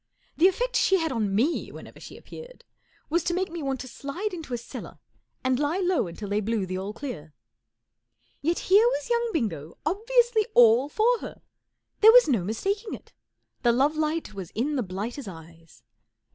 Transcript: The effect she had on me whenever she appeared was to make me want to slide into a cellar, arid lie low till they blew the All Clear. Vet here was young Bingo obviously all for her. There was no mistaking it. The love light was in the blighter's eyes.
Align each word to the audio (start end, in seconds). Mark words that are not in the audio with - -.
The 0.35 0.47
effect 0.47 0.75
she 0.75 0.97
had 0.97 1.11
on 1.11 1.35
me 1.35 1.69
whenever 1.71 1.99
she 1.99 2.17
appeared 2.17 2.65
was 3.11 3.23
to 3.25 3.35
make 3.35 3.51
me 3.51 3.61
want 3.61 3.79
to 3.81 3.87
slide 3.87 4.33
into 4.33 4.51
a 4.51 4.57
cellar, 4.57 4.97
arid 5.45 5.59
lie 5.59 5.77
low 5.77 6.11
till 6.11 6.29
they 6.29 6.41
blew 6.41 6.65
the 6.65 6.75
All 6.75 6.91
Clear. 6.91 7.35
Vet 8.43 8.57
here 8.57 8.87
was 8.87 9.11
young 9.11 9.29
Bingo 9.31 9.77
obviously 9.85 10.47
all 10.55 10.89
for 10.89 11.19
her. 11.19 11.43
There 11.99 12.11
was 12.11 12.27
no 12.27 12.43
mistaking 12.43 12.95
it. 12.95 13.13
The 13.61 13.71
love 13.71 13.95
light 13.95 14.33
was 14.33 14.49
in 14.55 14.75
the 14.75 14.81
blighter's 14.81 15.27
eyes. 15.27 15.83